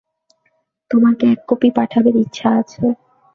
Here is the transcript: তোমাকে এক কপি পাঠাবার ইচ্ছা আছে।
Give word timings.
তোমাকে 0.91 1.23
এক 1.33 1.39
কপি 1.49 1.69
পাঠাবার 1.77 2.15
ইচ্ছা 2.23 2.47
আছে। 2.59 2.83